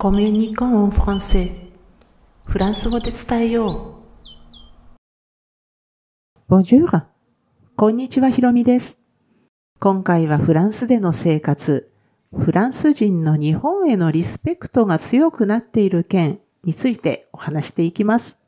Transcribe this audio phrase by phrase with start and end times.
[0.00, 1.50] コミュニコンフランセ
[2.48, 3.96] フランス語で伝えよ
[6.48, 6.54] う。
[6.54, 7.02] Bonjour!
[7.74, 9.00] こんにちは、ひろみです。
[9.80, 11.90] 今回はフランスでの生活、
[12.32, 18.38] フランス人の日本へのリスペクトが強くなっている件についてお話していきます。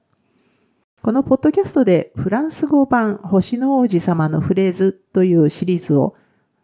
[1.02, 6.14] このポッドキャストでフランス語版星の王子様のフレーズというシリーズを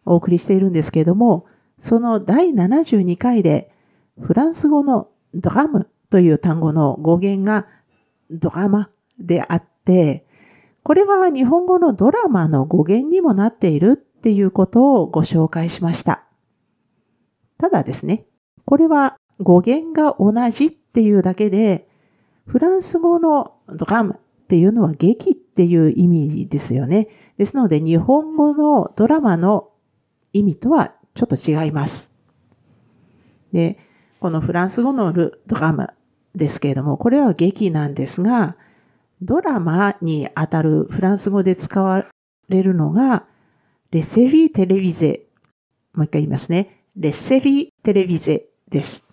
[0.05, 1.45] お送りしているんですけれども、
[1.77, 3.73] その第72回で
[4.21, 7.67] フランス語のドラムという単語の語源が
[8.31, 8.89] ドラマ
[9.19, 10.25] であって、
[10.83, 16.23] これは日本語のドラマの語源にもなっているっていうことをご紹介しました。
[17.57, 18.25] ただですね、
[18.65, 21.87] これは語源が同じっていうだけで、
[22.45, 27.09] フランス語のドラムっていうのは劇っていう意味ですよね。
[27.37, 29.69] ですので日本語のドラマの
[30.31, 32.13] 意味とはちょっと違います。
[33.51, 33.77] で、
[34.19, 35.89] このフランス語のルドラム
[36.35, 38.55] ですけれども、これは劇なんですが、
[39.21, 42.07] ドラマにあたるフランス語で使わ
[42.49, 43.25] れるのが、
[43.91, 45.23] レセリーテレビゼ。
[45.93, 46.83] もう一回言いますね。
[46.95, 49.03] レセリーテレビゼです。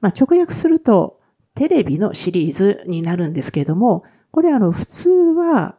[0.00, 1.20] まあ、直訳すると、
[1.54, 5.76] テレビのシリーズになるんですけれども、これあの、普通は、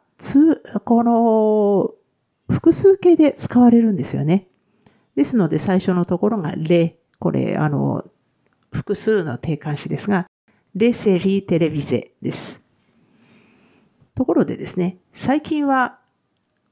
[0.83, 1.91] この、
[2.51, 4.47] 複数形で使われるんですよね。
[5.15, 8.05] ですので最初のところがレ、これあの、
[8.71, 10.27] 複数の定冠詞ですが、
[10.75, 12.61] レセリーテレビゼです。
[14.15, 15.99] ところでですね、最近は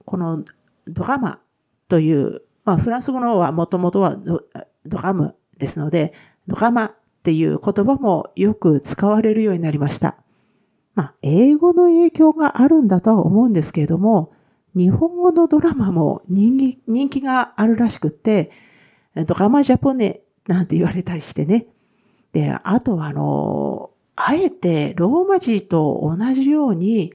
[0.06, 0.44] この
[0.88, 1.40] ドラマ
[1.88, 4.16] という、まあフランス語の方はもともとは
[4.86, 6.14] ドラムですので、
[6.48, 10.16] ドラマっていう言葉もよく使われるようになりました。
[10.96, 14.32] まあ英語の影響があるんだとは思うんですけれども、
[14.76, 18.52] 日本語のドラマも人気があるらしくって、
[19.26, 21.68] ドラマジャポネなんて言われたりしてね。
[22.32, 27.14] で、あとはあの、あえてローマ字と同じように、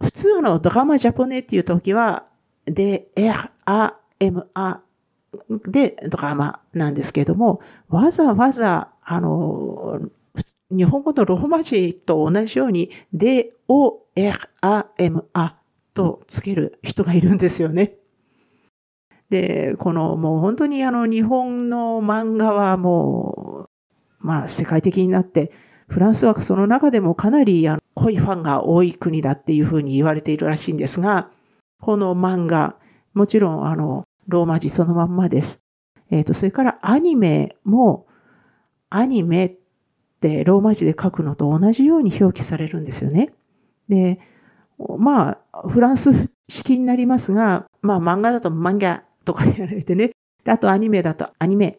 [0.00, 2.26] 普通のドラマジャポネっていう時は、
[2.66, 4.80] で、R, A, M, A
[5.68, 10.00] でドラマなんですけれども、わざわざあの、
[10.70, 15.54] 日本語のローマ字と同じように、D, O, R, A, M, A
[15.94, 17.94] とつける人がいるんですよね。
[19.30, 23.55] で、このもう本当にあの日本の漫画はもう、
[24.18, 25.52] まあ世界的になって、
[25.88, 31.30] フランスはその中でもかなりあの濃いファンが多い国だっていうふうに言われているらしいんですが、
[31.80, 32.76] この漫画、
[33.14, 35.62] もちろんあの、ローマ字そのまんまです。
[36.10, 38.06] えっ、ー、と、それからアニメも、
[38.90, 39.56] アニメっ
[40.20, 43.32] てローマ字で書くのと同じように表記されるんですよね。
[43.88, 44.18] で、
[44.98, 46.10] まあ、フランス
[46.48, 50.10] 式になりますが、まあ漫画だと漫画とか言われてね。
[50.46, 51.78] あとアニメだとアニメ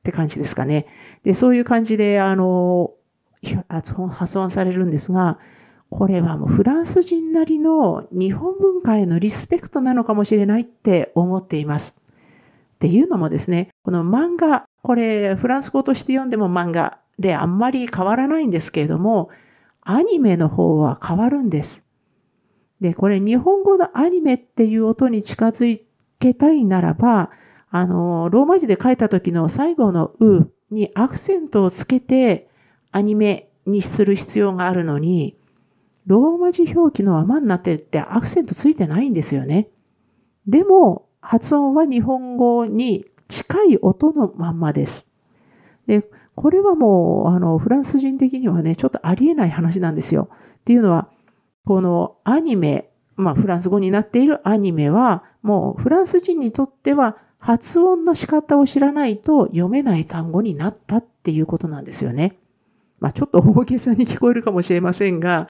[0.00, 0.86] って感じですかね。
[1.22, 2.92] で、そういう感じで、あの、
[3.68, 5.38] 発音されるんですが、
[5.90, 11.96] これはもうフランス人なりの日本文化へのリスペクトなのかもしれないって思っています。
[12.74, 19.28] っていうのもですね、この漫画、これフランス語として読んでも漫画であんまり変わらないんですけれども、
[19.82, 21.84] アニメの方は変わるんです。
[22.80, 25.80] で、これ日本語のアニメっていう音に近づ
[26.18, 27.30] けたいならば、
[27.70, 32.48] あの、ローマ字で書いた時の最後のうにアクセントをつけて
[32.92, 35.36] アニメにする必要があるのに、
[36.06, 39.68] ローマ字表記のままになってってアクセントついてないんですよね。
[40.46, 45.08] でも、発音は日本語に近い音のまんまです。
[45.86, 50.28] で、これはもう、あの、フランス人的にはね、ちょっとありえない話なんですよ。
[50.60, 51.08] っていうのは、
[51.66, 62.38] このアニメ、まあフランス語になっているアニメは、もうフランス人にとっては発音の仕方を知らないと読めない単語になったっていうことなんですよね。
[63.00, 65.48] まあちょっと大げさに聞こえるかもしれませんが、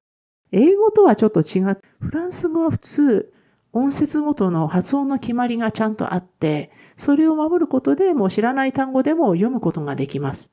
[0.53, 1.81] 英語とはちょっと違う。
[1.99, 3.33] フランス語は普通、
[3.73, 10.53] 音節ごとの発音の決まりがちゃんとあって、それを守ることでもう知らない単語でも読むことができます。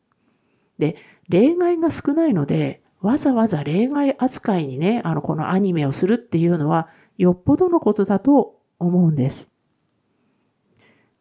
[0.80, 0.96] で、
[1.30, 9.52] 例外が少ないので、わざわざ例外扱いにね、あの、このアニメをするっていうのは、よっぽどのことだと思うんです。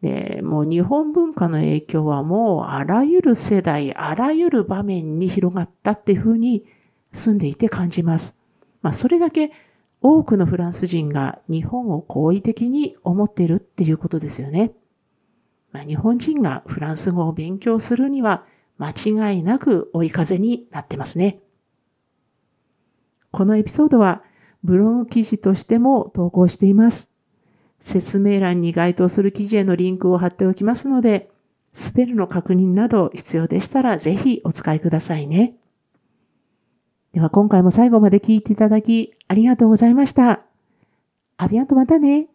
[0.01, 6.65] で、もう日本文化の影響はもうあらゆる世代、あらゆる場面に広がったっていうふうに
[7.11, 8.37] 住んでいて感じます。
[8.81, 9.51] まあ、それだけ
[10.01, 14.71] 多くのフランス人が日本を好意的に思っているっていうことですよね。
[15.71, 18.45] まあ、日本人がフランス語を勉強するには
[18.77, 21.39] 間違いなく追い風になってますね。
[23.31, 24.23] このエピソードは
[24.63, 27.09] ブログ記事としても投稿しています。
[27.79, 31.29] 説明欄に該当する記事へのリンクを貼っておきますので、
[31.73, 35.53] スペルの確認など必要でしたらぜひお使いくださいね。
[37.13, 40.41] では今回も最後まで聞いていただきありがとうございました。
[41.37, 42.27] アビアンとまたね。